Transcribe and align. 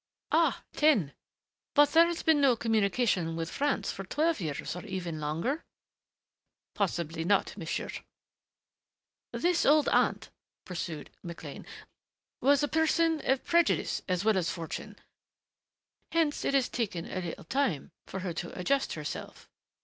"Ah 0.31 0.63
ten. 0.73 1.13
But 1.75 1.91
there 1.91 2.07
has 2.07 2.23
been 2.23 2.41
no 2.41 2.55
communication 2.55 3.35
with 3.35 3.51
France 3.51 3.91
for 3.91 4.03
twelve 4.03 4.41
years 4.41 4.75
or 4.75 4.83
even 4.83 5.19
longer?" 5.19 5.63
"Possibly 6.73 7.23
not, 7.23 7.55
monsieur." 7.55 7.91
"This 9.31 9.63
old 9.63 9.87
aunt," 9.89 10.31
pursued 10.65 11.11
McLean, 11.21 11.67
"was 12.41 12.63
a 12.63 12.67
person 12.67 13.21
of 13.29 13.43
prejudice 13.43 14.01
as 14.07 14.25
well 14.25 14.39
as 14.39 14.49
fortune 14.49 14.95
hence 16.11 16.43
it 16.45 16.55
has 16.55 16.67
taken 16.67 17.05
a 17.05 17.21
little 17.21 17.43
time 17.43 17.91
for 18.07 18.21
her 18.21 18.33
to 18.33 18.57
adjust 18.59 18.93
herself." 18.93 19.47